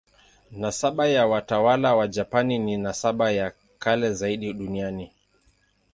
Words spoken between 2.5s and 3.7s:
ni nasaba ya